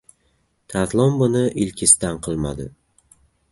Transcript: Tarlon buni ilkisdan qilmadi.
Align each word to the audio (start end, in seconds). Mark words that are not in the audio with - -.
Tarlon 0.73 1.19
buni 1.19 1.43
ilkisdan 1.65 2.19
qilmadi. 2.29 2.69